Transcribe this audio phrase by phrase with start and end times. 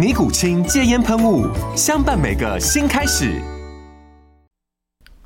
[0.00, 1.46] 尼古清戒烟喷雾，
[1.76, 3.38] 相伴每个新开始。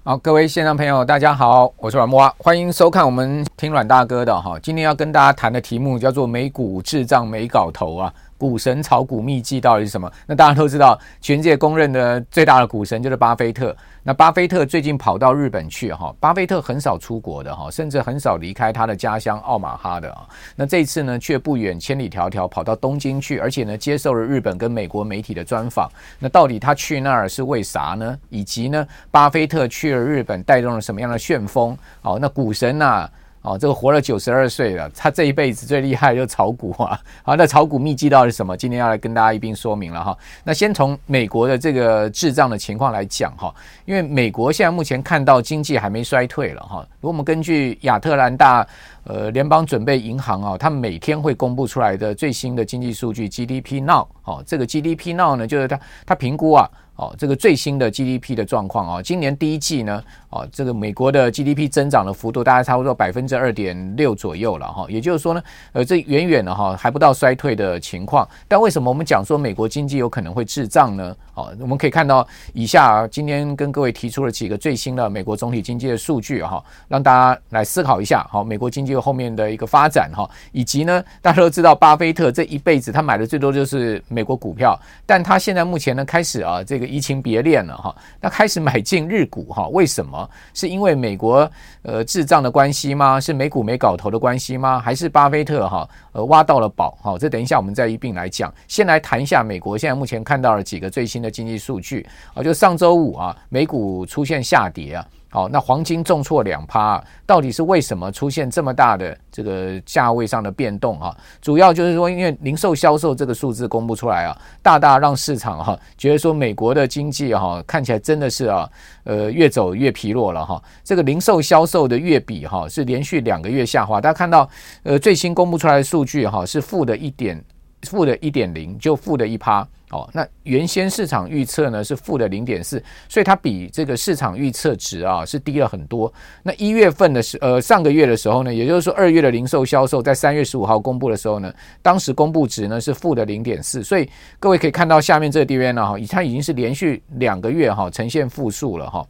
[0.03, 4.59] 好，各位现场朋友，大家好，我是阮木啊，欢迎收看我们听阮大哥的哈。
[4.61, 8.13] 今天要跟大家谈的题目叫做“美股智障没搞头”啊。
[8.37, 10.11] 股神炒股秘籍到底是什么？
[10.27, 13.75] 那大家都知道，全世界公认的最大的股神就是巴菲特。
[14.07, 20.29] 那巴菲特最近跑到日本去哈，巴菲特很少出国的哈，甚至很少离开他的家乡奥马哈的啊。
[20.55, 25.91] 那这一次呢，却不远千里迢迢跑到东京去，而且呢，接受了日本跟美国媒体的专访。
[26.19, 28.19] 那到底他去那儿是为啥呢？
[28.29, 31.75] 以及呢，巴菲特去了日本带动了什么样的旋风？
[32.03, 33.09] 哦，那股神呐、
[33.45, 36.99] 哦，这个活了九十二岁了，他这一辈子最厉害就是炒股啊。
[37.23, 38.57] 好，那炒股秘籍到底是什么？
[38.57, 40.17] 今天要来跟大家一并说明了哈。
[40.43, 46.87] 那先从美国的这个滞胀的情况来讲哈，因为美国现在目前看到经济还没衰退了哈。
[47.01, 48.67] 如果我们根据亚特兰大
[49.05, 56.71] 呃联邦准备银行啊，他每天会公布出来的最新的经济数据 GDP Now，哦，这个 GDP Now 呢，就是他他评估啊。
[56.97, 60.01] 哦，这个最新的 GDP 的状况啊，今年第一季呢，
[60.31, 65.43] 哦，这个美国的 GDP 增长的幅度大概差不多百分之二点六左右了哈，也就是说呢，
[65.73, 68.29] 呃，这远远的哈还不到衰退的情况。
[68.47, 71.17] 但为什么我们讲说美国经济有可能会滞胀呢？
[71.35, 86.84] 哦，我们可以看到以下今天跟各位提出了几个最新的美国总体经济的数据哈，让大家来思考一下好，美国经济后面的一个发展哈，以及呢，大家都知道巴菲特这一辈子他买的最多就是美国股票，但他现在目前呢开始啊这个。
[86.87, 89.69] 移情别恋了哈，那开始买进日股哈？
[89.69, 90.29] 为什么？
[90.53, 91.51] 是因为美国
[91.83, 93.21] 呃智障的关系吗？
[93.21, 94.79] 是美股没搞头的关系吗？
[94.79, 97.17] 还是巴菲特哈呃挖到了宝哈？
[97.19, 98.53] 这等一下我们再一并来讲。
[98.69, 105.07] 先来谈一下美国现在目前看到了几个最新的经济数据啊，就上周五啊，美股出现下跌啊。
[105.35, 111.13] 好，那黄金重挫两趴，到底是为什么出现这么大的这个价位上的变动啊？
[111.43, 118.71] 主要就是说，因为零售销售这个数字公布出来啊，大大让市场哈觉得说美国的经济哈看起来真的是啊
[119.03, 120.63] 呃越走越疲弱了哈。
[120.85, 124.49] 这个零售销售的月比哈是连续两个月下滑，大家看到
[124.85, 127.45] 呃最新公布出来的数据哈是负的一点
[127.83, 129.67] 负的一点零，就负的一趴。
[129.95, 136.13] 哦，那原先市场预测呢是负的零点四，所以它比这个市场预测值啊是低了很多。
[136.43, 144.09] 那一月份的时呃上个月的时候呢，也就是说二月的零售销售在三月十五号公布的时候呢，当时公布值呢是负的零点四，所以
[144.41, 149.07] 各位可以看到下面这个地方呢哈，它已经是连续两个月哈呈现负数了哈。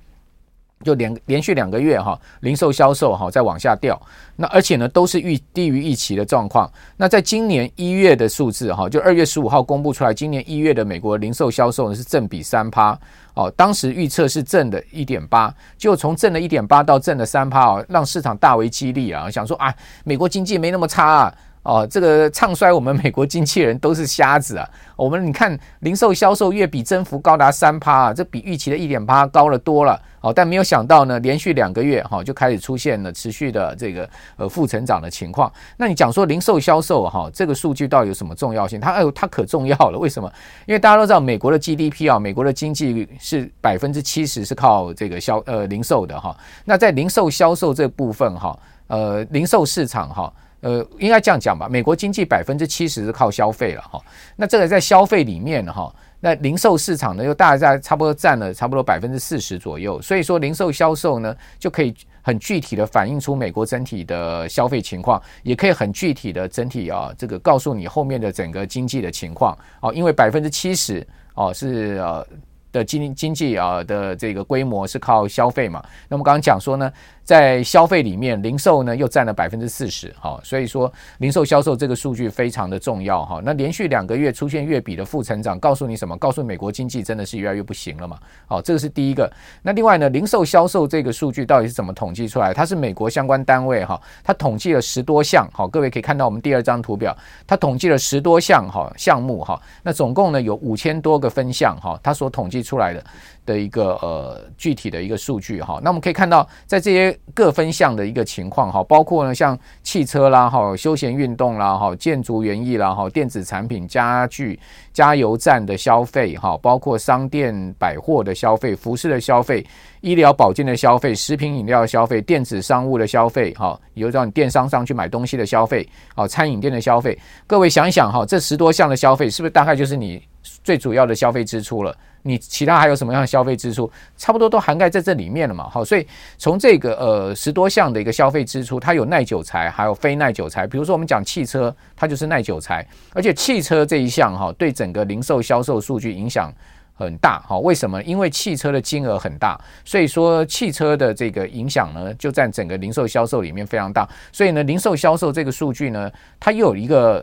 [0.84, 4.00] 就连连续两个月哈，零售销售哈在往下掉，
[4.36, 6.70] 那而且呢都是预低于预期的状况。
[6.96, 12.96] 那在今年一月的数字哈，就二月十五号公布出来，今年一月的美国零售销售呢是正比三趴
[13.34, 19.74] 哦，当时预测是正的一点八，就从正的一点八到正的三趴哦，让市场大为激励啊，想说啊，
[20.04, 21.34] 美国经济没那么差啊。
[21.64, 24.68] 哦，这个唱衰我们美国经纪人都是瞎子啊！
[24.96, 29.98] 我们你看，零售销售月比增幅高达三趴啊，这比预期的一点八高了多了。
[30.20, 35.50] 哦，但没有想到呢，连续两个月哈就开始出现了持续的这个呃负成长的情况。
[35.78, 38.78] 那你讲说零售销售哈这个数据到底有什么重要性？
[38.78, 39.98] 它哎呦，它可重要了。
[39.98, 40.30] 为什么？
[40.66, 46.36] 因为大家都知道美国的 GDP 啊，美国的经济是百分之七十是靠这个销呃零售的哈。
[46.66, 48.58] 那在零售销售这部分哈，
[48.88, 50.30] 呃，零售市场哈。
[50.64, 51.68] 呃，应该这样讲吧。
[51.68, 54.00] 美国经济百分之七十是靠消费了哈，
[54.34, 72.26] 那这个在消费里面哈，那零售市场呢又大概差不多占了差不多百分之四十左右，所以说零售销售呢就可以很具体的反映出美国整体的消费情况，也可以很具体的整体啊这个告诉你后面的整个经济的情况哦，因为百分之七十哦是呃
[72.74, 76.92] 的经经济啊的这个规模是靠消费嘛，那么刚刚讲说呢。
[77.24, 83.40] 在消费里面，零售呢又占了百分之四十，哈，所以说零售销售这个数据非常的重要，哈。
[83.42, 86.14] 那连续两个月出现月比的负成长，告诉你什么？
[86.18, 88.18] 告诉美国经济真的是越来越不行了嘛？
[88.46, 89.26] 好，这个是第一个。
[89.62, 92.52] 那另外呢，零售销售这个数据到底是怎么统计出来？
[92.52, 97.16] 它是美国相关单位哈，它统计了十多项，好，各位可以看到我们第二张图表，
[97.46, 103.04] 它统计了十多项哈项目哈，那总共呢有五千多个分项哈，它所统计出来的。
[103.46, 114.58] 的一个呃具体的一个数据哈，那我们可以看到，在这些各分项的一个情况哈，包括呢像汽车啦哈、休闲运动啦哈、建筑园艺啦哈、电子产品、家具、
[114.94, 119.62] 加油站的消费哈，包括商店百货的消费、服饰的消费、
[120.00, 130.26] 医疗保健的消费、食品饮料的消费、电子商务的消费哈，有让你电商上去买东西的消费啊，餐饮店的消费，各位想一想哈，这十多项的消费是不是大概就是你
[130.62, 131.94] 最主要的消费支出了？
[132.26, 133.90] 你其他还有什么样的消费支出？
[134.16, 135.68] 差不多都涵盖在这里面了嘛。
[135.68, 136.06] 好，所以
[136.38, 140.66] 从这个呃十多项的一个消费支出，它有耐久财，还有非耐久财。
[140.66, 146.50] 比如说我们讲汽车，它就是耐久财，而且汽车这一项哈，对整个零售销售数据影响
[146.94, 147.40] 很大。
[147.40, 148.02] 哈，为什么？
[148.04, 154.08] 因为汽车的金额很大，所以说汽车的这个影响呢，就在整个零售销售里面非常大。
[154.32, 156.10] 所以呢，零售销售这个数据呢，
[156.40, 157.22] 它又有一个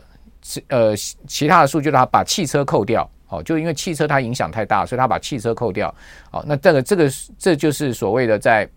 [0.68, 0.94] 呃
[1.26, 3.10] 其他的数据，它把汽车扣掉。
[3.32, 5.92] 哦，就因为汽车它影响太大，所以他把汽车扣掉。
[6.30, 8.68] 好，那这个这个这就是所谓的在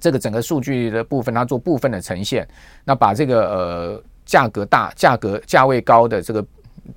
[0.00, 2.46] 这个整个数据的部分，它做部分的呈现。
[2.84, 6.44] 那把这个呃价格大、价格价位高的这个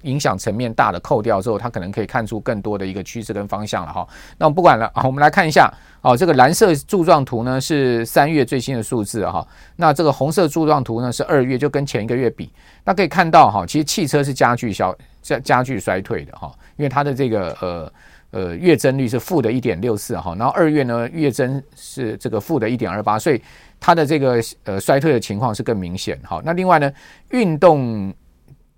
[0.04, 4.08] 影响层面大的扣掉之后，它可能可以看出更多的一个趋势跟方向了哈。
[4.38, 5.72] 那我们不管了啊，我们来看一下。
[6.04, 9.48] 哦，这个蓝色柱状图呢是三月最新的数字哈。
[9.76, 12.52] 那这个红色柱状图呢是二月，就跟前一个月比，
[12.84, 16.52] 那可以看到哈，其实汽车是加剧消加加剧衰退的哈。
[16.76, 17.94] 因为它的这个呃
[18.32, 23.40] 呃月增率是负的一点六四哈，然后二月呢月增是这个负的一点二八，所以
[23.80, 26.42] 它的这个呃衰退的情况是更明显哈。
[26.44, 26.92] 那另外呢，
[27.30, 28.12] 运动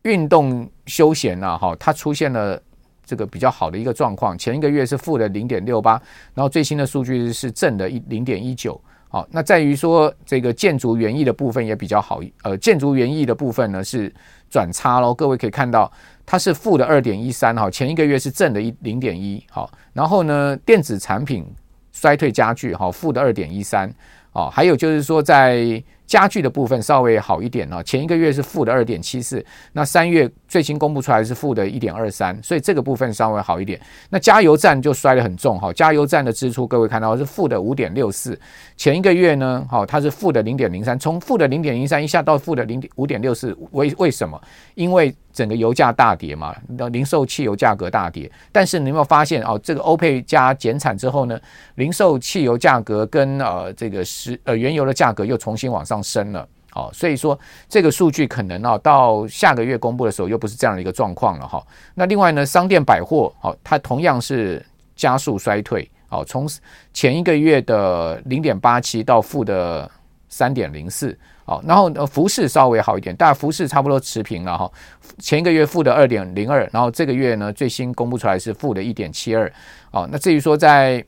[0.04, 2.62] 运动休闲呐哈，它出现了
[3.06, 6.02] 这个比较好的一个状况，前一个月是负的零点六八，
[6.34, 8.80] 然后最新的数据是正的一零点一九。
[9.10, 14.14] 好，那在于说这个建筑园艺的部分也比较好，呃，建筑园艺的部分呢是
[14.50, 15.92] 转差喽，各位可以看到。
[16.26, 21.46] 它是负的二点一三哈，前一个月是正的一零点一好，然后呢，电子产品
[21.92, 23.94] 衰退加剧哈，负的二点一三
[24.32, 25.82] 啊，还有就是说在。
[26.14, 33.82] 家具的部分稍微好一点哦，前一个月是负的二点七四，那三月最新公布出来是负的一点二三，所以这个部分稍微好一点。
[34.12, 38.40] 那加油站就摔得很重哈，加油站的支出各位看到是负的五点六四，
[38.78, 44.40] 前一个月呢，好它是负的零点零三，从负的零点零三一下到负的零点五点六四，为为什么？
[44.76, 48.32] 因为整个油价大跌嘛，那零售汽油价格大跌。
[48.52, 51.40] 但是你有没有发现哦，这个欧佩加减产之后呢，
[51.74, 57.40] 零售汽油价格跟呃这个石呃原油的价格又重新往上升了，好，所以说
[57.70, 61.66] 这个数据可能啊，到下个月公布的时候又不是这样的一个状况了哈。
[61.96, 64.64] 那另外呢，商店百货好，它同样是
[64.96, 66.50] 加速衰退，好，从
[66.94, 69.90] 前一个月的零点八七到负的
[70.30, 74.72] 三点零四，好，然后呃服饰稍微好一点，但服饰差不多持平了哈。
[75.20, 79.52] 前一个月负的二点零二，然后这个月呢最新公布出来是负的一点七二，
[79.92, 81.04] 好，那至于说在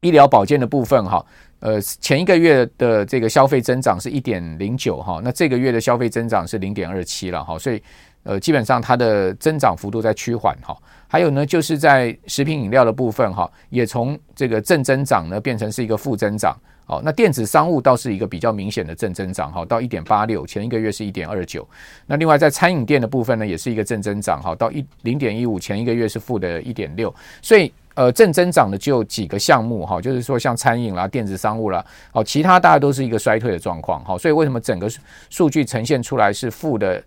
[0.00, 1.24] 医疗保健的部分哈。
[1.58, 7.82] 呃，前一个月的这个消费增长是一点零九哈，那这个月的消费增长是零点二七了哈，所以
[8.24, 10.76] 呃，基本上它的增长幅度在趋缓哈。
[11.08, 16.54] 还有呢，就是在食品饮料的部分哈，也从这个正增长呢变成是一个负增长。
[16.84, 21.66] 好，那电子商务倒是一个比较明显的正增长哈，到一点八六，前一个月是一点二九。
[22.06, 27.72] 那另外在餐饮店的部分呢，也是一个正增长哈，到一零点一五，前一个月是负的一点六，所以。
[27.96, 34.88] 呃，正增长的只有几个项目哈，就是说像餐饮啦、电子商务啦，哦，其他大概都是一个衰退的状况哈，所以为什么整个
[35.28, 37.02] 数据呈现出来是负的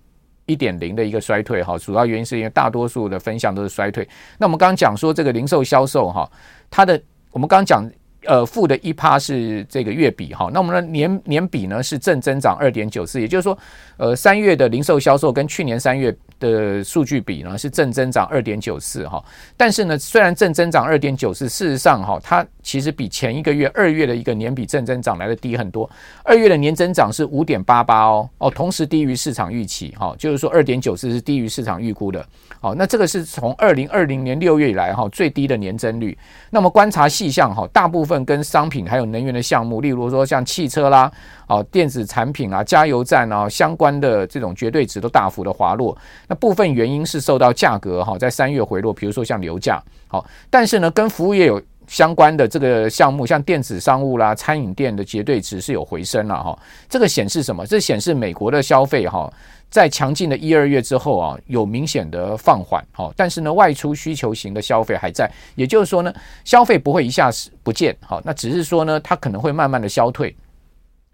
[0.46, 1.77] 一点零的一个衰退哈？
[1.77, 4.05] 主要原因是因为大多数的分项都是衰退。
[4.38, 6.29] 那我们刚刚讲说这个零售销售哈，
[6.69, 7.89] 它的我们刚刚讲。
[8.25, 13.58] 呃，负的一趴是这个月比哈，那我们的年年比呢是正增长二点九四，也就是说，
[13.96, 19.24] 呃，三月的零售销售跟去年三月的数据比呢是正增长二点九四哈，
[19.55, 25.89] 但是呢，虽然正增长二点九四，事实上哈，它其实比前一个月二月的一个年比正增长来的低很多，
[26.25, 32.25] 二月的年增长是五点八八哦哦，同时低于市场预期哈，就是说二点九四是低于市场预估的，
[32.60, 36.17] 好，那这个是从二零二零年六月以来哈最低的年增率，
[36.50, 38.10] 那么观察细项哈，大部分。
[38.10, 41.12] 分跟商品还有能源的项目，例如说像汽车啦、
[41.50, 45.98] 哦电子产品啊、加油站啊相关的这种绝对值都大幅的滑落。
[46.27, 56.58] 那部分原因是受到价格哈在三月回落，比如说像油价好，但是呢，跟服务业有相关的这个项目，像电子商务啦、餐饮店的绝对值是有回升了哈。
[56.88, 57.65] 这个显示什么？
[57.65, 59.32] 这显示美国的消费哈，
[59.72, 63.12] 在强劲的一二月之后啊，有明显的放缓哈。
[63.18, 66.13] 但是呢，外出需求型的消费还在，也就是说呢，
[66.46, 68.22] 消费不会一下子不见哈。
[68.24, 70.36] 那只是说呢，它可能会慢慢的消退，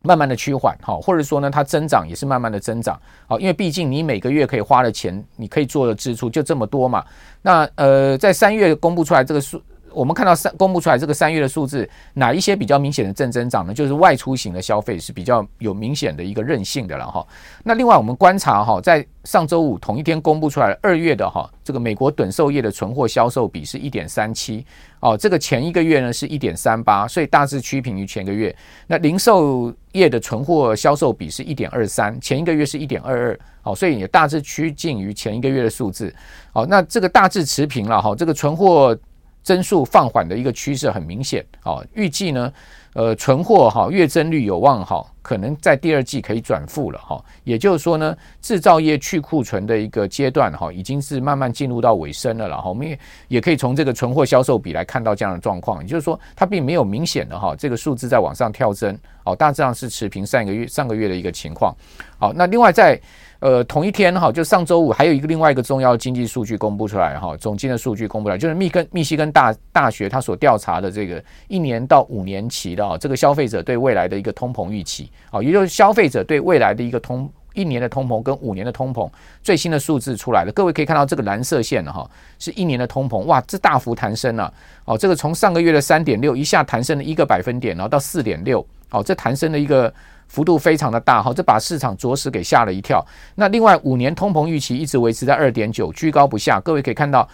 [0.05, 7.03] 慢慢的趋缓哈，或者说呢，它增长也是慢慢的增长好，因为毕竟你每个月可以花的钱，你可以做的支出就这么多嘛。
[7.41, 9.61] 那呃，在三月公布出来这个数。
[9.95, 13.73] 我们看到三公布出来这个三月的数字，哪一些比较明显的正增长呢？
[13.73, 17.25] 就是外出型的消费是比较有明显的一个韧性的了哈。
[17.63, 24.65] 那另外我们观察哈，在上周五同一天公布出来二月的哈，这个美国趸售业的存货销售比是一点三七
[24.99, 28.53] 哦，这个前一个月呢是一点三八，所以大致趋平于前个月。
[28.87, 36.13] 那零售业的存货销售比是一点二三，前一个月是一点二二，哦，所以也大致趋近于前一个月的数字。
[36.51, 38.97] 哦，那这个大致持平了哈，这个存货。
[39.45, 42.51] 增速放缓的一个趋势很明显，啊，预计呢，
[42.93, 61.75] 呃，存货哈月增率有望哈，可能在第二季可以转负了哈，也就是说呢，制造业去库存的一个阶段哈，已经是慢慢进入到尾声了，然后我们也也可以从这个存货销售比来看到这样的状况，也就是说，它并没有明显的哈这个数字在往上跳增，哦，大致上是持平上一个月上个月的一个情况，
[62.19, 63.01] 好，那另外在。
[63.41, 75.11] 呃，同一天哈，就上周五还有一个另外一个重要经济数据公布出来哈，总经的数据公布出来，就是密根密西根大大学他所调查的这个一年到五年期的啊，这个消费者对未来的一个通膨预期。
[75.29, 79.09] 啊，也就是消费者对未来的一个通一年的通膨跟五年的通膨
[79.41, 84.53] 最新的数字出来了，各位可以看到这个蓝色线哈，是一年的通膨，哇，这大幅弹升了
[84.85, 89.93] 哦，这个从上个月的三点六一下弹升了一个百分点，然后到四点六，哦，这弹升了一个。
[90.27, 92.99] 幅度非常的大哈，这把市场着实给吓了一跳。
[93.35, 96.59] 那另外五年通膨预期一直维持在二点九，居高不下。
[96.59, 97.25] 各位可以看到，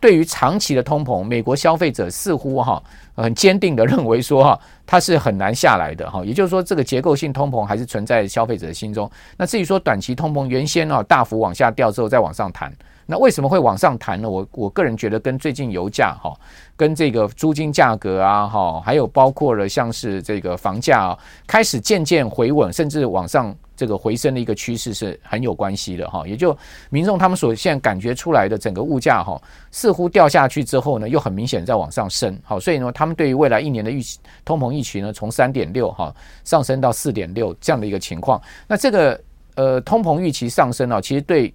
[0.00, 2.82] 对于长期的通膨，美国消费者似乎哈
[3.16, 6.24] 很坚定的认为说哈，它是很难下来的哈。
[6.24, 9.10] 也就是说，这个结构性通膨还是存在消费者的心中。
[9.36, 12.72] 那至于说短期通膨，原先啊大幅往下掉之后再往上弹。
[13.10, 14.28] 那为什么会往上弹呢？
[14.28, 16.32] 我我个人觉得跟最近油价哈，
[16.76, 26.26] 跟这个租金价格啊哈，还有包括了像是这个房价啊，开始渐渐回稳，甚至往上这个回升的一个趋势是很有关系的哈。
[26.26, 26.54] 也就
[26.90, 32.38] 民众他们所现在感觉出来的整个物价哈，似乎掉下去之后呢，又很明显在往上升。
[32.42, 38.42] 好，所以呢，他们对于未来一年的预期通膨预期呢，从三点六哈上升到四点六这样的一个情况。
[38.66, 39.18] 那这个
[39.54, 41.54] 呃通膨预期上升啊，其实对。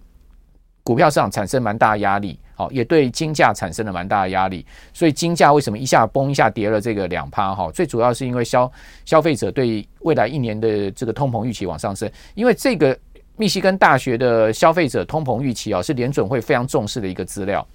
[0.86, 7.72] 股票市场产生蛮大压力，好，也对金价产生了蛮大的压力，所以金价为什么一下崩一下跌了这个两趴哈？
[7.72, 8.72] 最主要是因为消
[9.06, 12.98] 消费者对未来一年的这个通膨预期往上升，因为这个
[13.38, 17.66] 密西根大学的消费者通膨预期啊是联准会非常重视的一个资料，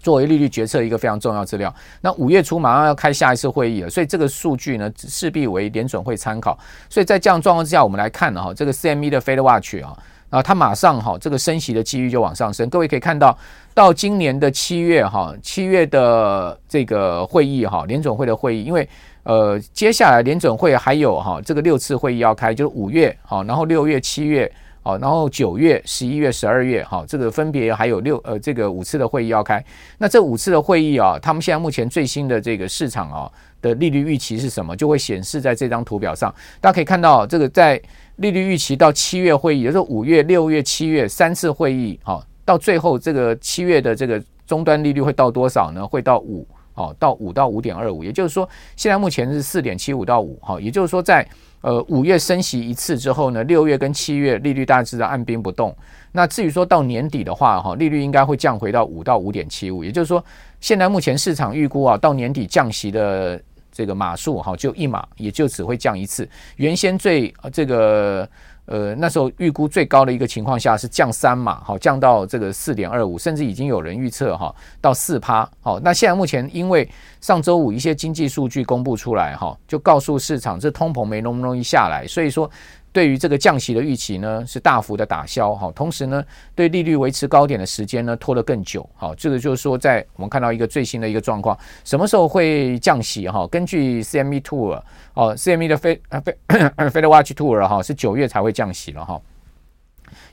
[0.00, 1.74] 作为利率决策一个非常重要资料。
[2.00, 6.56] 那五月初马上要开下一次会议了，所以这个数据呢势必为联准会参考。
[6.88, 9.98] 所以在这样状况之下，我们来看呢哈，这个 CME 的 Fed Watch 啊。
[10.30, 12.70] 啊，它马上哈，这个升息的几率就往上升。
[12.70, 13.36] 各位可以看到，
[13.74, 18.88] 到今年的七月哈，七月的这个会议哈，联准会的会议，因为
[19.24, 24.50] 呃，接下来联准会还有哈这个六次会议要开，就是五月好，然后六月、七月
[24.82, 29.62] 好，然后九月、十一月、十二月哈，这个分别还有六呃这个五次的会议要开。
[29.98, 33.30] 那这五次的会议啊，他们现在目前最新的这个市场啊
[33.62, 36.34] 的利率预期是什么，就会显示在这张图表上。
[36.60, 37.80] 大家可以看到这个在。
[38.16, 45.86] 利率预期到七月会议，也就是五月、六月、七月三次会议，好，到最后这个七月的这个终端利率会到多少呢？
[45.86, 51.26] 会到五，好，到五到五点二五，也就是说，现在目前是四点七五到五，好，也就是说，在
[51.62, 55.74] 呃五月升息一次之后呢，六月跟七月利率大致的按兵不动。
[56.12, 60.22] 那至于说到年底的话，哈，利率应该会降回到五到五点七五，也就是说，
[60.60, 63.40] 现在目前市场预估啊，到年底降息的。
[63.80, 66.28] 这个码数哈，就一码，也就只会降一次。
[66.56, 68.28] 原先最这个
[68.66, 75.48] 呃那时候预估最高的一个情况下是降三码，好，降到这个四点二五，甚至已经有人预测哈到四趴。
[75.62, 76.86] 好，那现在目前因为
[77.22, 82.50] 上周五一些经济数据公布出来哈，就告诉市场这通膨没那么容易下来，所以说。
[82.92, 86.24] 对于这个降息的预期呢，是大幅的打消哈，同时呢，
[86.56, 93.46] 对利率维持高点的时间呢拖得更久，好，这个就是说，在我们看到一个最新的一个状况，什么时候会降息哈？
[93.46, 94.82] 根据 CME tour
[95.14, 96.00] 哦，CME 的 Fed
[96.90, 99.20] Fed Watch Tool 哈，是九月才会降息了哈。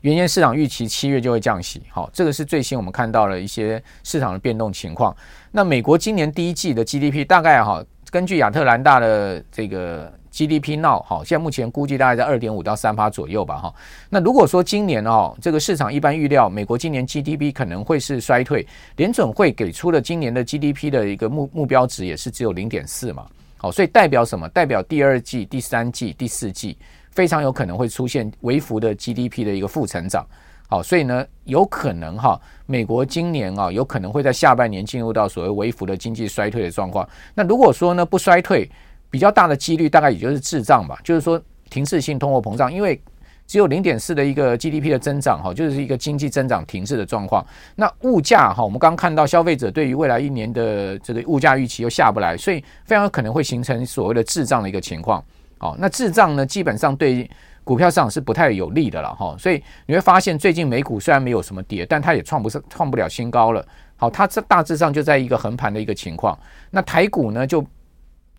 [0.02, 5.16] 原先市场预期七月就会降息，好，这个是最新我们看到了一些市场的变动情况。
[5.52, 10.12] 那美国今年第一季的 GDP 大概哈，根据亚特兰大的这个。
[10.38, 13.74] GDP now 哈，现在目前估计大概在二点五到三趴左右吧哈。
[14.08, 18.68] 那如果说今年哦，这个市场一般预料美国今年 GDP 可能会是衰退，
[18.98, 23.26] 联准会给出了今年的 GDP 的一个目目标值也是只有零点四嘛。
[23.58, 24.48] 好，所以代表什么？
[24.50, 26.78] 代表第二季、第三季、第四季
[27.10, 30.24] 非常有可能会出现微幅的 GDP 的一个负成长。
[30.70, 37.08] 好，所以呢，有可能哈，美国今年啊，有可能会在下半年进入到所谓微幅的经济衰退的状况。
[37.34, 38.70] 那如果说呢，不衰退，
[39.10, 43.02] 比较大的几率大概也就是滞胀吧，就是说停滞性通货膨胀，因为
[43.46, 47.46] 只有零点四的一个 GDP 的增长哈，就是一个经济增长停滞的状况。
[47.76, 55.24] 那物价哈，我们刚刚看到消费者对于未来一年的这个物价预期又下不来，所以非常有可能会形成所谓的滞胀的一个情况。
[55.58, 57.30] 好，那滞胀呢，基本上对。
[57.64, 63.62] 股票市场是不太有利的了哈，所以你会发现最近美股虽然没有什么跌，但它也创不上、创不了新高了。
[63.98, 66.40] 好，它这大致上就在一个横盘的一个情况。
[66.72, 67.62] 那台股呢就。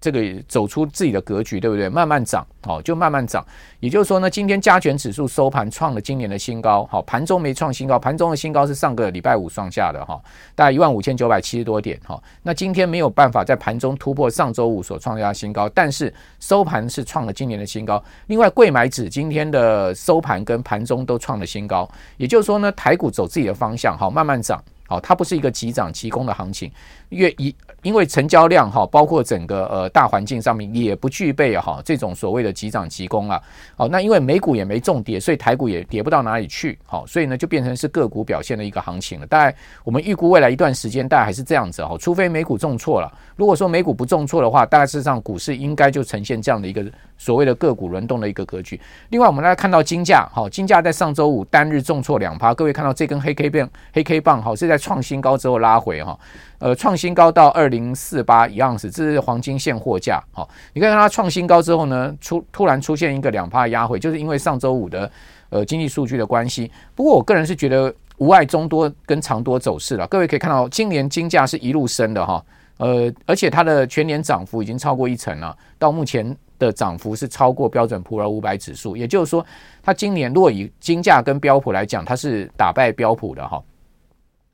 [0.00, 1.88] 这个走出自己的格局，对不对？
[1.88, 3.44] 慢慢涨，好，就慢慢涨。
[3.80, 10.20] 也就是说呢，今天加权指数收盘创了今年的新高，好，盘中没创新高，盘中的新高是上个礼拜五创下的哈，
[10.54, 12.20] 大概一万五千九百七十多点哈。
[12.42, 18.02] 那今天没有办法在盘中突破上周五所创下的新高，但是收盘是创了今年的新高。
[18.26, 24.62] 另外，柜买指今天的收盘跟盘中都创了新高，也就是说呢，台股走自己的方向，好，慢慢涨。
[24.88, 26.72] 好，它不是一个急涨急攻的行情，
[27.10, 33.40] 因为一因为成交量哈，包括整个呃大环境上面也不具备哈这种所谓的急涨急攻啊。
[33.76, 36.78] 好，那因为美股也没重跌，所以台股也跌不到哪里去。
[36.86, 39.26] 好，所以呢就变成是个股表现的一个行情了。
[39.26, 39.54] 大概
[39.84, 43.12] 我们预估未来一段时间大概还是这样子哈，除非美股重挫了。
[43.36, 46.82] 如果说美股不重挫的话，大概事实上股市应该就呈现这样的一个
[47.18, 48.80] 所谓的个股轮动的一个格局。
[49.10, 54.78] 另外，我们来看到金价，好，金价在上周五单日重挫两趴，各位看到这根黑 K 变，黑 K 棒好是在。
[54.78, 56.16] 创新高之后拉回哈，
[56.60, 60.22] 呃，创新高到二零四八一样是，这是黄金现货价。
[60.30, 65.10] 好，你看它创新高之后呢，出突然出现一个两趴压回，就是因为上周五的
[65.50, 66.70] 呃经济数据的关系。
[66.94, 70.06] 不过我个人是觉得无碍中多跟长多走势了。
[70.06, 72.42] 各位可以看到，今年金价是一路升的哈，
[72.76, 78.96] 呃，而且它的全年涨幅已经超过一成了，到目前的涨幅是超过标准普尔五百指数。
[78.96, 79.44] 也就是说，
[79.82, 83.62] 它今年若以金价跟标普来讲，它是打败标普的哈。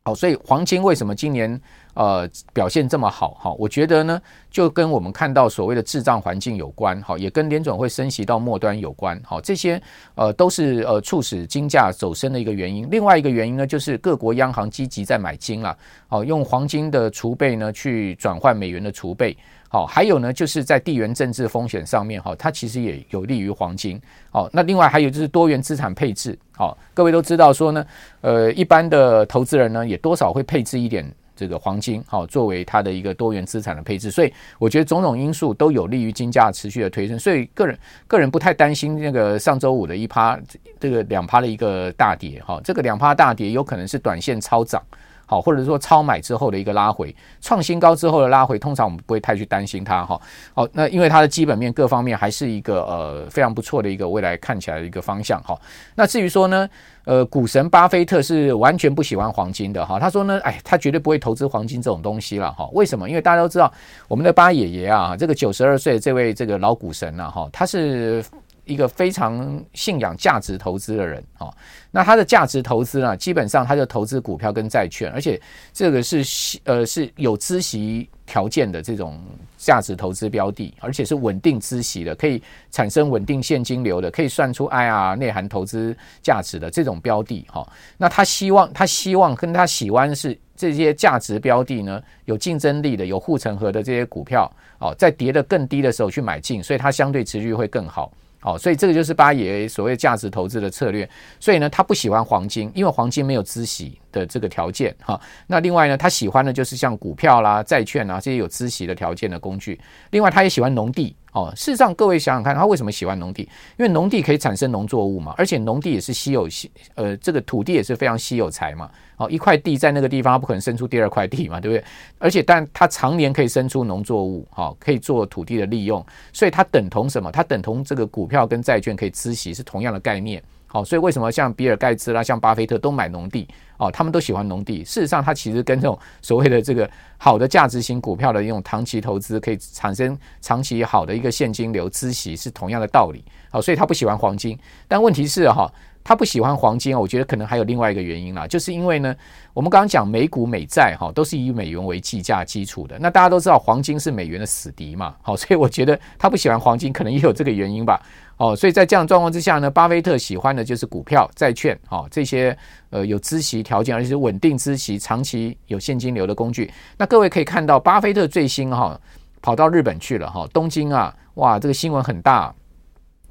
[0.06, 1.58] 好，所以黄金为什么今年
[1.94, 3.30] 呃表现这么好？
[3.40, 4.20] 哈，我觉得呢，
[4.50, 9.80] 就跟我们看到所谓的滞胀环境有关，好，也跟联准会升息到末端有关，好，这些
[10.14, 12.86] 呃都是呃促使金价走升的一个原因。
[12.90, 15.74] 另外一个原因呢，就是各国央行积极在买金了，
[16.06, 19.34] 好，用黄金的储备呢去转换美元的储备。
[19.74, 24.00] 好，还有呢，就是在地缘政治风险上面，哈，它其实也有利于黄金。
[24.30, 26.38] 好，那另外还有就是多元资产配置。
[26.56, 27.84] 好，各位都知道说呢，
[28.20, 34.12] 呃，一般的投资人呢，也多少会配置一点这个黄金，好，作为它的一个多元资产的配置。
[34.12, 37.18] 所以我觉得种种因素都有利于金价持续的推升。
[37.18, 40.38] 所以个人个人不太担心那个上周五的一趴，
[40.78, 42.40] 这个两趴的一个大跌。
[42.46, 44.80] 哈，这个两趴大跌有可能是短线超涨。
[45.26, 50.20] 好，或者说超买之后的一个拉回，创新高之后的拉回，通常我们不会太去担心它哈。
[50.54, 55.58] 好，那因为它的基本面各方面还是一个呃非常不错的一个未来看起来的一个方向哈。
[55.94, 56.68] 那至于说呢，
[57.04, 59.98] 呃，股神巴菲特是完全不喜欢黄金的哈。
[59.98, 62.68] 他说呢，哎，他绝对不会投资黄金这种东西了哈。
[62.72, 63.08] 为什么？
[63.08, 63.72] 因为大家都知道
[64.08, 68.24] 我们的巴爷爷啊，这个九十二岁这位这个老股神呐哈，他是。
[68.64, 71.52] 一个非常信仰价值投资的人啊，
[71.90, 75.40] 那他的价值投资呢，基本上他就投资股票跟债券，而且
[75.72, 79.20] 这个是呃是有孳息条件的这种
[79.58, 87.66] 价值投资标的，而且是稳定孳息的，可以产生稳定现金流的，可以算出 IR 内涵投资价值的这种标的哈。
[87.98, 98.10] 那他希望他希望跟他喜欢是这些价值标的呢，有竞争力的、有护城河的这些股票哦，在跌得更低的时候去买进，所以它相对持续会更好。
[98.44, 101.08] 哦，所以这个就是八爷所谓价值投资的策略。
[101.40, 105.20] 所以呢，他不喜欢黄金，因为黄金没有孳息的这个条件哈。
[105.46, 109.80] 那另外呢，他喜欢的就是像股票啦、债券啊这些有孳息的条件的工具。
[110.10, 111.16] 另外，他也喜欢农地。
[111.34, 113.42] 哦，事实上，各位想想看，他为什么喜欢农地？
[113.76, 118.88] 因为农地可以产生农作物嘛，而且农地也是稀有稀，呃，这个土地也是非常稀有财嘛。
[119.16, 121.84] 哦，一块地在那个地方，它不可能生出第二块地嘛，对不对？
[122.18, 127.32] 而且，但它常年可以生出农作物，哦，可以做土地的利用，所以它等同什么？
[127.32, 130.40] 它等同这个股票跟债券可以孳息，是同样的概念。
[130.74, 133.46] 哦，所以为什么像比尔盖茨啦、像巴菲特都买农地？
[133.76, 134.82] 哦，他们都喜欢农地。
[134.84, 143.24] 事实上，它其实跟这种所谓的这个好的价值型股票的一种长期投资，可以产生长期好的一个现金流孳息是同样的道理。
[143.50, 144.58] 好，所以他不喜欢黄金。
[144.88, 145.72] 但问题是哈，
[146.04, 149.16] 他不喜欢黄金，我觉得可能还有另外一个原因啦，就是因为呢，
[149.54, 152.98] 我们刚刚讲美股美债哈，都是以美元为计价基础的。
[152.98, 157.98] 那大家都知道黄金是美元的死敌嘛，好，所以我觉得他不喜欢黄金，可能也有这个原因吧。
[158.36, 162.54] 哦，所以在这样状况之下呢，巴菲特喜欢的就是股票、债券，哈，这些
[162.90, 166.70] 呃有孳息条件而且是稳定孳息、长期有现金流的工具。
[166.98, 169.00] 那各位可以看到，巴菲特最新哈
[169.40, 172.54] 跑到日本去了哈，东京啊，哇，这个新闻很大。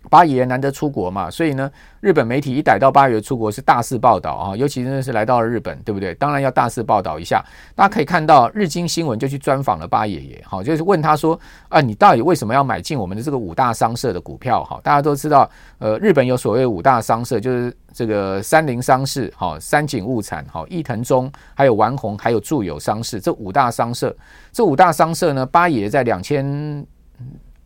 [0.09, 6.13] 八爷难得出国嘛，所以呢，日本媒体一逮到八爷出国是大肆报道啊，尤其真的是来到了日本，对不对？
[6.15, 7.43] 当然要大肆报道一下。
[7.73, 11.39] 大家可以看到，日经新闻就去专访了八爷爷，好，就是问他说
[11.69, 14.63] 啊，你到底为什么要买进我们的这个五大商社的股票？
[14.65, 24.15] 哈，大家都知道，呃，日本有所谓五大商社，就是这个三菱商事、哈三井物产、哈伊藤忠，还有丸红，还有住友商事，这五大商社，
[24.51, 26.85] 这五大商社呢，八爷在两千。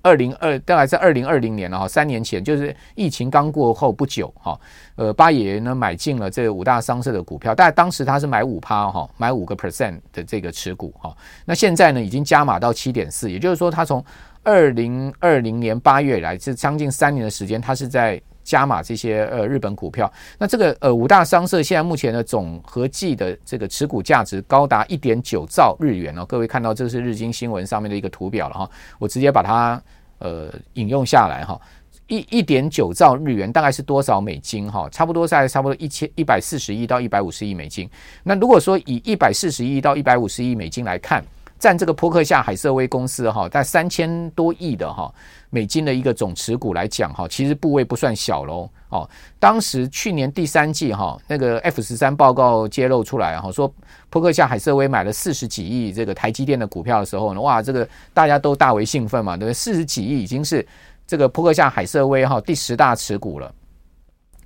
[0.02, 4.60] 二零二大概在二零二零年了哈，三年前就是疫情刚过后不久哈，
[4.96, 14.04] 呃，巴爷呢买进了这五大商社的股票，但当时他是买五趴哈，买五个 percent 的这个持股哈，那现在呢已经加码到七点四，也就是说他从
[14.44, 20.12] 二零二零年八月以来这将近三年的时间，他是在加码这些呃日本股票。
[20.40, 29.80] 那这个呃五大商社现在目前的总合计的这个持股价值高达一点九兆日元哦，各位看到这是日经新闻上面的一个图表了哈，我直接把它。
[30.20, 31.62] 呃，引用下来哈，
[32.08, 34.90] 一一点九兆日元大概是多少美金哈？
[34.90, 37.88] 差不多在差不多一千一百四十亿到一百五十亿美金。
[38.24, 41.24] 那如果说以一百四十亿到一百五十亿美金来看，
[41.60, 45.13] 占这个波克夏海瑟威公司哈，在三千多亿的哈
[45.50, 48.70] 美金的一个总持股来讲哈，其实部位不算小喽。
[48.89, 53.70] 哦，当时去年第三季哈，那个 F 十三报告揭露出来哈，说
[54.10, 59.54] 波克夏海瑟威买了四十几亿这个台积电的股票的时候呢，哇，这个大家都大为兴奋嘛，对不对？
[59.54, 60.65] 四十几亿已经是
[61.06, 63.54] 这个波克夏海瑟威哈第十大持股了。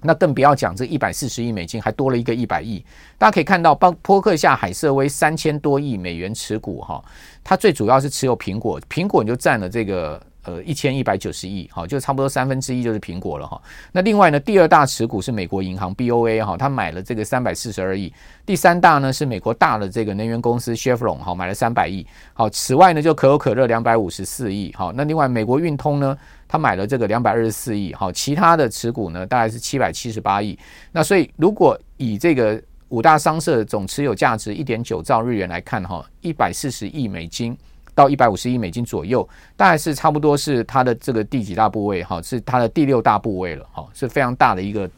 [0.01, 2.83] 那更不要讲这一百四十亿美金，还多了一个一百亿。
[3.17, 7.03] 大家可以看到，包波克夏海瑟威三千多亿美元持股哈，
[7.43, 10.21] 它最主要是持有苹果，苹果你就占了这个。
[10.43, 13.61] 呃，一千一百九十亿，好，就差不多三分之一就是苹果了哈。
[13.91, 18.11] 那另外呢，第二大持股是美国银行 BOA 哈，他买了这个三百四十二亿。
[18.43, 22.03] 第三大呢是美国大的这个能源公司 Chevron 哈，买了三百亿。
[22.33, 24.73] 好，此外呢就可口可乐两百五十四亿。
[24.75, 26.17] 好，那另外美国运通呢，
[26.51, 27.93] 他买了这个两百二十四亿。
[27.93, 30.59] 好，其他的持股呢大概是七百七十八亿。
[30.91, 37.57] 那所以如果以这个五大商社总持有价值一点九兆日元来看哈，一百四十亿美金。
[37.93, 44.89] 到一百五十亿美金左右，大概是差不多是它的这个第几大部位哈，是它的第六大部位了哈，是非常大的一个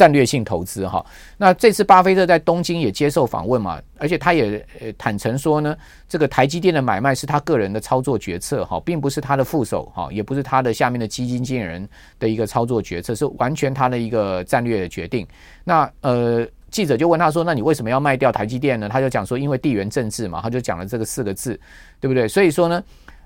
[0.00, 1.04] 战略性投资哈。
[1.36, 5.76] 那这次巴菲特在东京也接受访问嘛，而且他也呃坦诚说呢，
[6.08, 11.86] 这个台积电的买卖是他个人的操作决策哈，并不是他的副手哈，也不是他的下面的基金经理人
[12.18, 15.26] 的一个操作决策，是完全他的一个战略的决定。
[15.64, 16.48] 那呃。
[16.70, 21.58] 记者就问他说：“那你为什么要卖掉台积电呢？”他就讲说：“因为地缘政治嘛。”他就讲了这个四个字，
[21.98, 22.28] 对不对？
[22.28, 22.80] 所以说呢，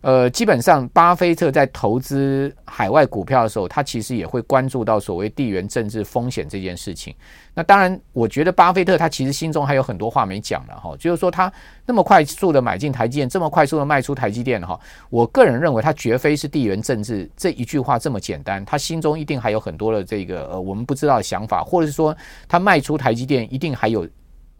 [0.04, 7.14] 呃，基本上巴菲特在投资海外股票的时候，他其实也会关注到所谓地缘政治风险这件事情。
[7.54, 11.50] 那当然，我觉得巴菲特他其实心中还有很多话没讲了哈，就是说他
[11.86, 22.14] 那么快速的买进台积电，这么快速的卖出台积电哈，我个人认为他绝非是地缘政治这一句话这么简单，他心中一定还有很多的这个呃我们不知道的想法，或者是说
[22.46, 24.06] 他卖出台积电一定还有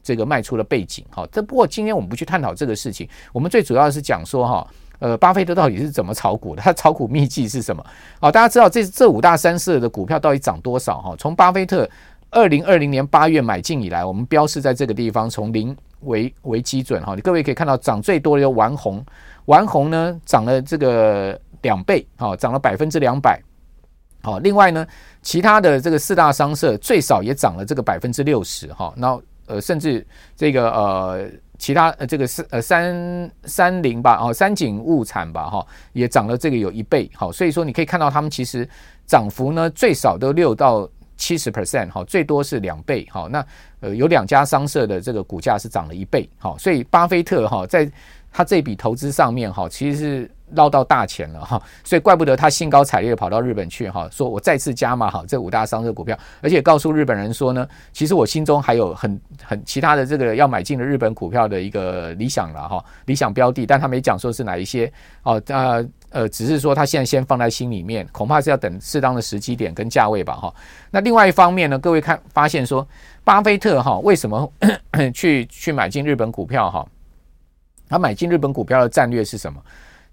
[0.02, 1.28] 这个卖出的背景哈。
[1.30, 4.66] 这不过今天我们不去探讨这个事情，我们最主要是讲说哈，
[4.98, 7.84] 呃，巴菲特到底是怎么炒股的，他炒股秘籍是什么？
[8.20, 11.14] 好，大家知道这这五大三社的股票到底涨多少哈？
[11.18, 11.88] 从巴菲特。
[12.30, 17.14] 二零二零年八月买进以来，我们标示在这个地方，从零为为基准哈。
[17.14, 19.00] 你各位可以看到，涨最多的有丸红，
[19.44, 23.40] 丸红呢涨了这个两倍，哈，涨了百分之两百。
[24.20, 24.84] 好，另外呢，
[25.22, 28.92] 其他的这个四大商社最少也涨了这个百分之六十，哈。
[28.96, 30.04] 那呃，甚至
[30.34, 31.28] 这个呃，
[31.64, 37.10] 其他呃这个是呃三三零吧，哦，三井物产吧，哈，也涨了这个有一倍。
[37.14, 38.68] 好，所以说你可以看到，他们其实
[39.06, 40.86] 涨幅呢最少都六到。
[41.16, 43.28] 七十 percent 哈，最多是两倍哈。
[43.30, 43.46] 那
[43.78, 47.88] 呃，有两家商社的这个股价是涨了一倍哈，所以巴菲特哈在
[48.32, 51.60] 他这笔投资上面哈，其实是捞到大钱了哈。
[51.82, 65.86] 所以怪不得他兴高采烈跑到日本去哈，说我再次加码好这五大商社股票，而且告诉日本人说呢，其实我心中还有很很其他的这个要买进的日本股票的一个理想了哈，理想标的，但他没讲说是哪一些哦，呃。
[66.10, 70.54] 呃，只是说他现在先放在心里面，恐怕是要等适当的时机点跟价位吧，哈。
[70.88, 72.86] 那另外一方面呢，各位看发现说，
[73.24, 74.52] 巴菲特哈为什么
[75.12, 76.86] 去去买进日本股票哈？
[77.88, 79.60] 他买进日本股票的战略是什么？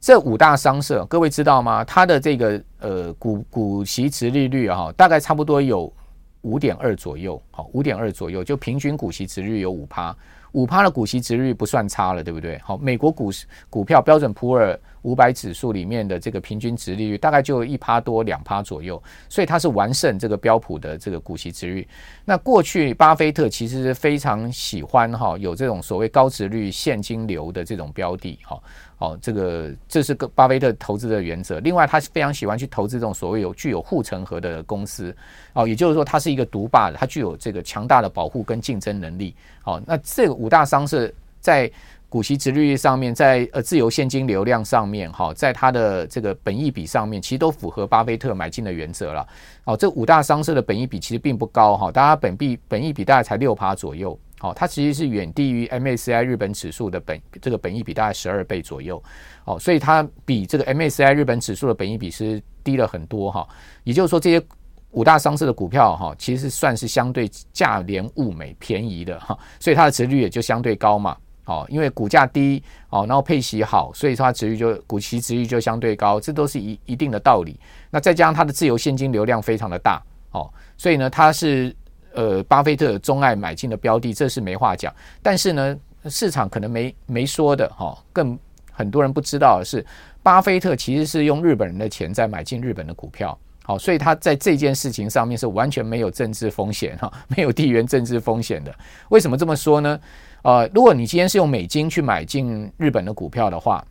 [0.01, 1.83] 这五大商社，各位知道吗？
[1.85, 5.93] 它的这个呃股股息殖利率哈，大概差不多有
[6.41, 10.13] 五点二左右，好，五点二左右，就平均股息殖率有五趴，
[10.53, 12.57] 五趴的股息殖利率不算差了，对不对？
[12.59, 21.87] 好，美国股市股票标准普尔五百指数里面的这个平均殖利率大概就一趴多两趴左右，所以它是完胜这个标普的这个股息殖利率。
[22.25, 28.61] 那过去巴菲特其实是非常喜欢哈有这种所谓高殖率现金流的这种标的哈。
[28.99, 31.59] 哦，这个这是个巴菲特投资的原则。
[31.61, 35.15] 另外，他是非常喜欢去投资这种所谓有具有护城河的公司。
[35.53, 39.35] 哦，也就是说，它是一个独霸的，它具有这个强大的保护跟竞争能力。
[39.63, 41.71] 哦，那这个五大商社在
[42.09, 49.25] 股息殖率上面，在呃自由现金流量上面，哈，在它的这个本益比上面，其实都符合巴菲特买进的原则了。
[49.65, 54.17] 哦，这五大商社的本益比其实并不高哈，大家本币本益比大概才六趴左右。
[54.39, 59.01] 好，它其实是远低于 MSCI 日本指数的本这个本益比大概十二倍左右，
[59.45, 63.47] 哦，所以它比这个 MSCI 日本指数的本益比是低了很多哈。
[63.83, 64.43] 也就是说，这些
[64.91, 71.17] 五大商社的股票哈，其实算是相对价廉物美、便宜的哈，所以它的值率也就相对高嘛。
[71.45, 77.59] 哦，因为股价低哦，然后配息好，所以它值率就股息值率就相对高，这都是一一定的道理。
[77.89, 80.01] 那再加上它的自由现金流量非常的大
[80.31, 81.75] 哦，所以呢，它是。
[82.13, 84.93] 呃，巴菲特钟爱买进的标的，这是没话讲。
[85.23, 85.77] 但是呢，
[86.09, 88.37] 市场可能没没说的哈，更
[88.69, 89.85] 很多人不知道的是，
[90.21, 98.73] 巴菲特其实是用日本人的钱在买进日本的股票，好，所以他在这件事情上面是完全没有政治风险哈， 没有地缘政治风险的。
[99.09, 99.99] 为什么这么说呢？
[100.43, 103.85] 呃，如果你今天是用美金去买进日本的股票的话，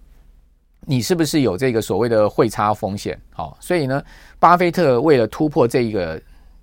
[0.86, 3.18] 你是不是有这个所谓的汇差风险？
[3.30, 4.02] 好，所以呢，
[4.38, 6.20] 巴菲特为了突破这一个。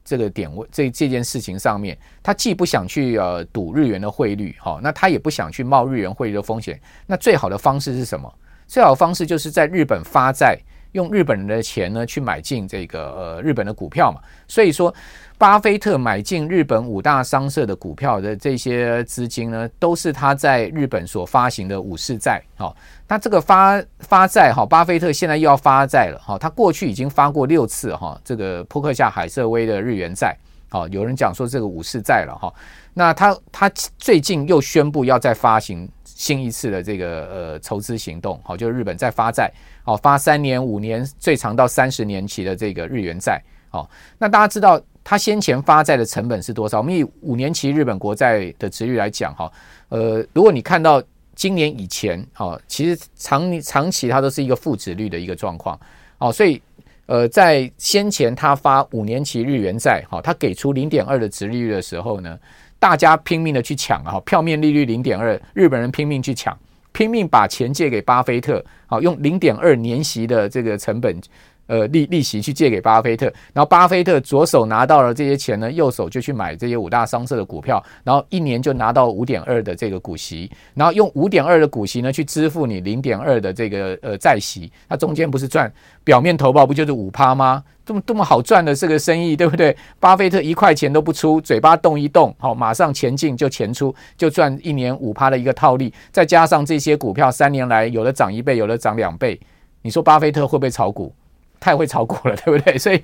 [0.10, 6.80] 这个点位，这这件事情上面，他既不想去呃赌日元的汇率，哈，那他也不想去冒日元汇率的风险。
[7.06, 8.34] 那最好的方式是什么？
[8.67, 10.58] 最好的方式就是在日本发债，
[10.91, 14.19] 用日本人的钱呢去买进这个呃日本的股票嘛。
[14.47, 14.93] 所以说。
[15.39, 22.41] 巴菲特买进日本五大商社的股票的这些资金呢，都是他在日本所发行的武士债。
[22.56, 22.76] 好，
[23.08, 26.39] 那这个发发债哈，巴菲特现在又要发债了哈。
[26.39, 30.36] 他过去已经发过六次哈，这个扑克下海瑟威的日元债。
[30.69, 32.53] 好，有人讲说这个武士债了哈。
[32.93, 38.39] 那他他最近又宣布要再发行新一次的这个呃筹资行动。
[38.43, 39.51] 好，就是日本再发债。
[39.84, 43.41] 好，发三年、五年，最长到三十年期的这个日元债。
[43.69, 44.82] 好，那大家知道。
[45.10, 46.80] 他先前发债的成本是多少？
[46.80, 49.49] 我们以五年期日本国债的殖率来讲，哈，
[49.88, 51.01] 呃，如果你看到
[51.34, 55.80] 今年以前，哈，其实长长期它都是一个负殖率的一个状况，
[56.17, 56.62] 哦，所以，
[57.08, 62.38] 呃，在先前他发五年期日元债，哈，他给出零点二的值利率的时候呢，
[62.80, 66.56] 大家拼命的去抢，哈，票面利率零点二，日本人拼命去抢，
[66.91, 71.20] 拼命把钱借给巴菲特，好，用零点二年息的这个成本。
[71.67, 85.71] 呃，利利息去借给巴菲特，然后巴菲特左手拿到了这些钱呢，右手就去买这些五大商社的股票，然后一年就拿到五点二的这个股息，然后用五点二的股息呢去支付你零点二的这个呃债息，它中间不是赚
[86.03, 87.63] 表面投报不就是五趴吗？
[87.86, 89.75] 这么这么好赚的这个生意，对不对？
[89.99, 99.39] 巴菲特一块钱都不出，嘴巴动一动，好，马上钱进就钱出，就赚一年五趴的一个套利，再加上这些股票三年来有的涨一倍，有的涨两倍，
[99.82, 101.13] 你说巴菲特会不会炒股？
[101.60, 102.78] 太会炒股了，对不对？
[102.80, 103.02] 所以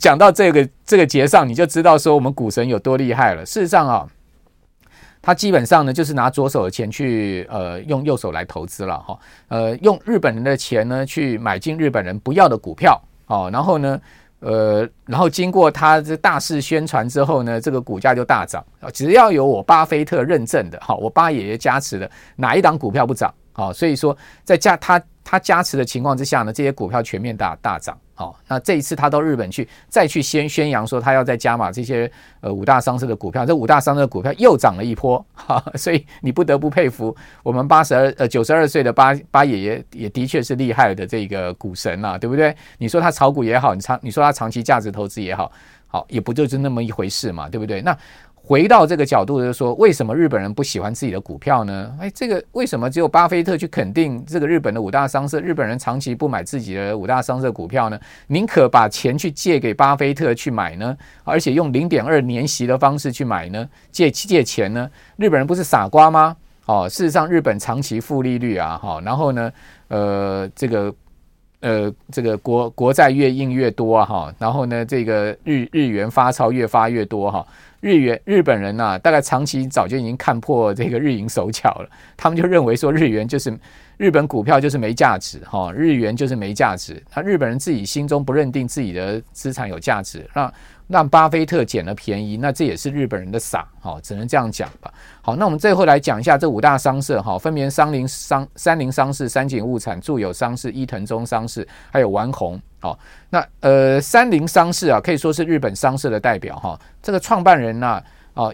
[0.00, 3.44] 讲到这个这个节上，你就知道说我们股神有多厉害了。
[3.44, 4.06] 事实上啊，
[5.20, 14.00] 他基本上呢就是拿左手的钱去呃用右手来投资了哈，呃用日本人的钱呢去买进日本人不要的股票哦，然后呢
[14.40, 18.64] 呃然后经过他这大肆宣传之后呢，这个股价就大涨。
[18.92, 23.32] 只要有我巴菲特认证的哈，我巴爷爷加持的哪一档股票不涨？
[23.58, 25.02] 好，所以说在加他。
[25.30, 27.94] 他加持的情况之下呢，这些股票全面大大涨。
[28.14, 35.22] 好，那这一次他到日本去，再去先宣扬说他要再加码这些呃五大商社的股票，这五大商社的股票又涨了一波。
[35.36, 42.56] 哈，所以你不得不佩服我们八十二呃九十二岁的八八爷爷，也的确是厉害的这个股神呐，对不对？
[42.78, 45.52] 你说他炒股也好，你长你说他长期价值投资也好，
[45.88, 47.82] 好也不就是那么一回事嘛，对不对？
[47.82, 47.94] 那。
[48.48, 51.94] 回到这个角度，就是说，为什么日本人不喜欢自己的股票呢？
[52.00, 58.00] 哎，这个为什么只有巴菲特去肯定这个日本的五大商社，日本人长期不买自己的五大商社股票呢？
[58.28, 60.96] 宁可把钱去借给巴菲特去买呢？
[61.24, 63.68] 而且用零点二年息的方式去买呢？
[63.92, 64.90] 借借钱呢？
[65.18, 66.34] 日本人不是傻瓜吗？
[66.64, 69.52] 哦，事实上，日本长期负利率啊，哈，然后呢，
[69.88, 70.94] 呃，这个
[71.60, 77.46] 呃，这个国国债越印越多哈，然后呢，这个日日元发钞越发越多哈。
[77.80, 81.88] 日元日本人呐、啊，大概长期早就已经看破这个日银手巧了。
[82.16, 83.56] 他们就认为说，日元就是
[83.96, 87.00] 日本股票就是没价值，哈，日元就是没价值。
[87.14, 90.52] 那日本人自己心中不认定自己的资产有价值，那
[90.88, 94.92] 让巴菲特捡了便宜，那这也是日本人的傻，哈，只能这样讲吧。
[95.22, 102.60] 好，那我们最后来讲一下这五大商社，哈，分别三菱商、三菱商事、三井物产、住友商事、伊藤忠商事，还有丸红。
[102.80, 102.98] 好，
[103.30, 106.80] 那呃，三菱商事啊，可以说是日本商社的代表，哈。
[107.02, 108.02] 这个创办人呢、啊。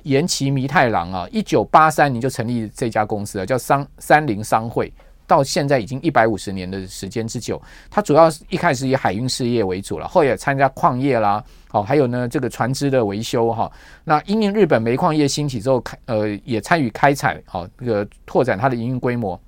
[0.04, 4.90] 岩崎弥太郎啊，一九八三年就成立这家公司了，叫三三菱商会，
[5.26, 7.60] 到现在已经一百五十年的时间之久。
[7.90, 13.70] 它主要是一开始以海运事业为主了，后也参加矿业啦，好，还有呢这个船只的维修哈。
[14.04, 19.40] 那因应日本煤矿业兴起之后，开呃也参与开采，好这个拓展它的营运规模。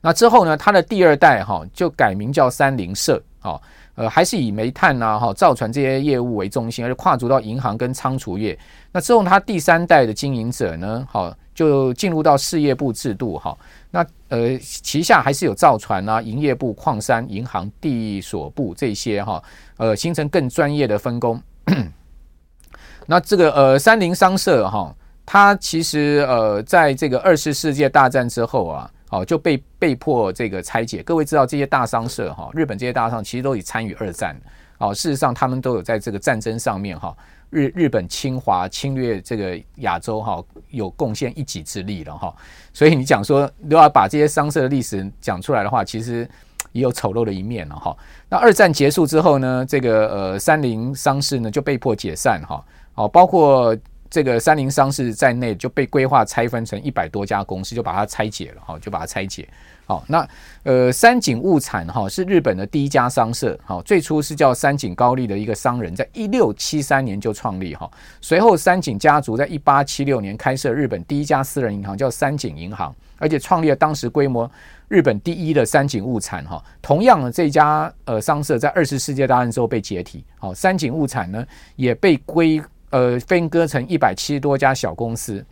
[0.00, 3.62] 那之后呢，它的第二代哈就改名叫三菱社，好。
[3.96, 8.56] 呃，还是以煤炭呐、哈造船这些业务为中心，而且跨足到银行跟仓储业。
[8.92, 13.56] 那之后，他第三代的经营者呢，好就进入到事业部制度哈。
[13.90, 19.42] 那呃，旗下还是有造船啊、营业部、矿山、银行、地所部这些哈，
[19.78, 21.40] 呃，形成更专业的分工。
[23.06, 28.90] 那这个呃，三菱商社哈，它其实呃，在这个二次世界大战之后啊。
[29.10, 31.02] 哦，就被被迫这个拆解。
[31.02, 34.36] 各位知道这些大商社哈，日本这些大商其实都已参与二战。
[34.78, 37.16] 哦，事实上他们都有在这个战争上面哈，
[37.50, 42.34] 日日本侵华侵略这个亚洲哈，有贡献一己之力了哈。
[42.72, 46.28] 所以你讲说都要把这些商社的历史讲出来的话，其实
[46.72, 47.96] 也有丑陋的一面了哈。
[48.28, 52.62] 那二战结束之后呢，这个呃三菱商事呢就被迫解散哈。
[52.96, 53.76] 哦，包括。
[54.10, 59.48] 这个三菱商事在内就被规划拆分成一百多家公司，就把它拆解了哈，就把它拆解。
[59.86, 60.28] 好，那
[60.64, 67.88] 呃三井物产哈是日本的第一家商社，好，最初是叫三井高利的一个商人，在一六七三年就创立哈，
[68.20, 74.50] 随后三井家族在一八七六年开设日本第一家私人银行，叫三井银行，而且创立了当时规模
[74.88, 76.60] 日本第一的三井物产哈。
[76.82, 82.60] 同样的这家呃商社在二次世界大战之后被解体，好，三井物产呢也被归。
[82.90, 85.44] 呃，分割成一百七十多家小公司。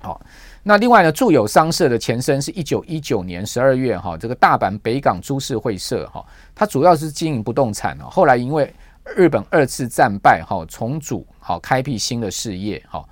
[0.00, 0.20] 好，
[0.62, 8.04] 那另外呢，住友商社的前身是一九一九年十二月哈，这个大阪北港株式会社哈，它主要是经营不动产哦。
[8.08, 8.72] 后来因为
[9.16, 13.04] 日本二次战败哈，重组好，开辟新的事业哈。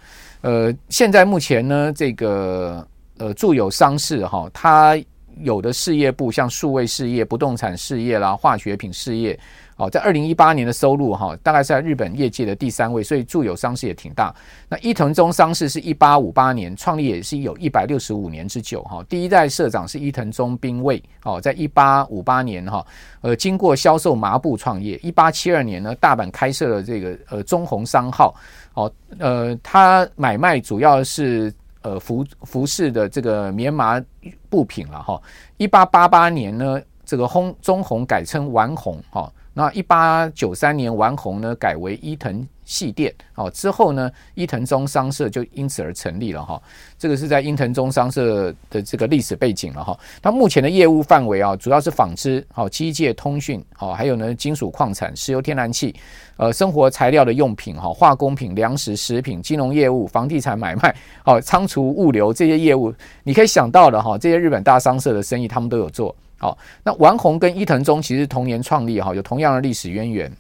[0.42, 2.87] 呃，现在目前呢，这个
[3.18, 4.96] 呃住友商事哈，它
[5.40, 9.38] 有的事业部像数位事业、不动产事业啦、化学品事业。
[9.77, 14.35] 哦，在二零一八年的收入哈，大概是在日本业界的第三位，所以住友商事也挺大。
[14.69, 19.05] 那伊藤忠商事是一八五八年创立，也是有一百六十五年之久哈。
[19.07, 22.87] 第一代社长是伊藤忠兵卫哦，在一八五八年哈，
[23.21, 24.99] 呃，经过销售麻布创业。
[25.03, 28.35] 一八七二年呢，大阪开设了这个呃中鸿商号
[28.73, 34.03] 哦，呃，他买卖主要是呃服服饰的这个棉麻
[34.49, 35.21] 布品了哈。
[35.59, 39.33] 一八八八年呢，这个鸿中鸿改称丸红哈。
[39.55, 46.61] 那一八九三年，丸红呢改为伊藤系店，哦，之后呢，伊藤忠商社就因此而成立了哈。
[46.99, 49.99] 这个是在伊藤忠商社的这个历史背景了哈。
[50.21, 55.97] 它目前的业务范围啊，主要是纺织、好机械、通讯、好还有呢金属矿产、石油天然气、
[56.37, 62.92] 呃生活材料的用品、哈化工品、粮食、食品、金融业务、房地产买卖、好仓储物流这些业务，
[63.23, 66.14] 你可以想到的哈，这些日本大商社的生意，他们都有做。
[66.38, 70.31] 好，那王红跟伊藤忠其实同年创立哈，有同样的历史渊源。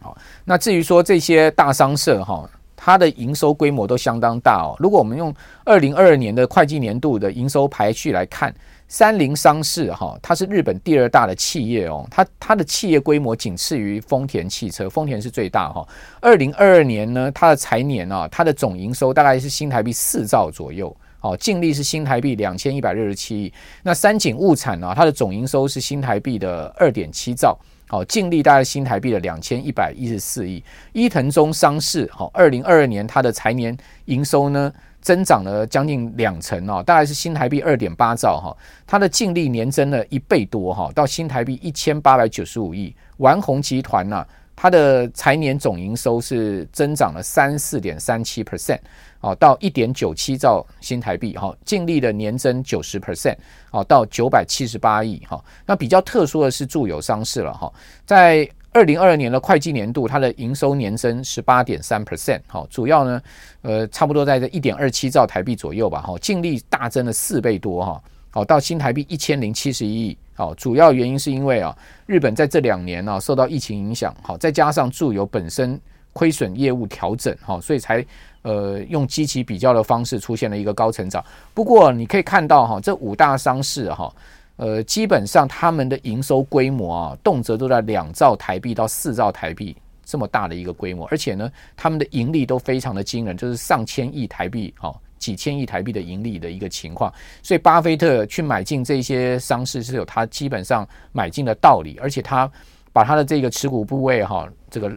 [0.00, 4.74] 好，那至于说这些大商社哈，它的营收规模都相当大哦。
[4.78, 5.34] 如果我们用
[5.64, 8.54] 二零二二年的会计年度的营收排序来看，
[8.88, 15.86] 三菱商事哈，它是日本第二大的企业哦，它它的企业规模仅次于丰田汽车，丰田是最大哈。
[16.20, 20.96] 二零二二年呢，它的财年啊，它的总营收大概是新台币四兆左右。
[21.20, 23.52] 好，净利是新台币两千一百六十七亿。
[23.82, 24.92] 那三井物产呢？
[24.94, 27.58] 它的总营收是新台币的二点七兆。
[27.88, 30.62] 好，净利大概新台币的两千一百一十四亿。
[30.92, 38.56] 伊藤忠商事，好，二零二二年它的财年营收呢，增长了将近两成哦，大概是新台币二点八兆哈。
[38.86, 42.94] 它的净利年增了一倍多哈，到新台币一千八百九十五亿。
[43.16, 48.78] 丸红集团呢，它的财年总营收是增长了三四点三七 percent。
[49.20, 53.36] 哦，到一点九七兆新台币，哈，净利的年增九十 percent，
[53.72, 55.42] 哦，到九百七十八亿，哈。
[55.66, 57.72] 那比较特殊的是住友商事了，哈，
[58.06, 63.22] 在二零二二年的会计年度，它的营收年增十八点三 percent，哈，主要呢，
[63.62, 68.00] 呃，差不多在这一点二七兆台币左右吧，哈，净利大增了四倍多，哈，
[68.30, 71.76] 好，到新台币一千零七十一亿，好，主要原因是因为啊，
[72.06, 75.80] 日本在这两年呢受到疫情影响，好，再加上住友本身。
[76.14, 78.04] 亏损业务调整哈，所以才
[78.42, 81.24] 呃用基期比较的方式出现了一个高成长。
[81.54, 84.12] 不过你可以看到哈，这五大商事哈，
[84.56, 94.94] 呃，基本上他们的营收规模啊，动辄都在两兆台币到四兆台币这么大的一个规模，而且呢，他们的盈利都非常的惊人，就是上千亿台币哈。
[95.18, 97.12] 几千亿台币的盈利的一个情况，
[97.42, 102.48] 所以巴菲特去买进这些商事是有他基本上买进的道理，而且他
[102.92, 104.88] 把他的这个持股部位哈，这个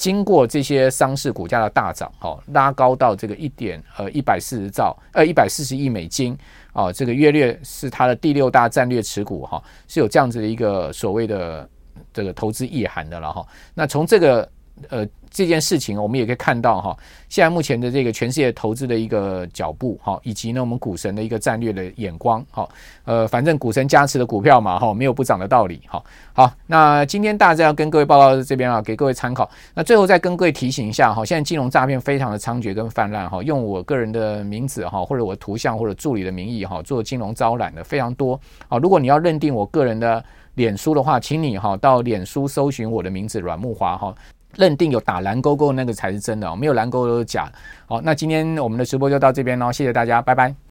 [0.00, 6.34] 经过这些商市股价的大涨哈，拉高到这个一点呃一百四十兆呃一百四十亿美金
[6.72, 11.68] 啊，这个约略是它的第六大战略持股哈，是有这样子的一个所谓的
[12.14, 13.46] 这个投资意涵的了哈。
[13.74, 14.50] 那从这个。
[14.88, 16.96] 呃，这件事情我们也可以看到哈，
[17.28, 22.68] 现在目前的这个全世界投资的一个脚步哈，以及呢我们股神的一个战略的眼光哈，
[23.04, 26.02] 呃，反正股神加持的股票嘛哈，没有不涨的道理哈。
[26.32, 29.48] 好，那今天大家要跟各位报告这边啊，给各位参考。
[29.74, 38.78] 那最后再跟各位提醒一下哈，现在金融诈骗非常的猖獗跟泛滥哈，用我个人的名字哈，或者我图像或者助理的名义哈，做金融招揽的非常多好。
[38.78, 40.24] 如果你要认定我个人的
[40.54, 44.14] 脸书的话，请你哈到脸书搜寻我的名字阮木华哈。
[44.56, 47.50] 认定有打蓝勾勾那个才是真的哦，没有蓝勾勾都是假。
[47.86, 50.54] 好，那今天我们的直播就到这边喽，谢谢大家，拜拜。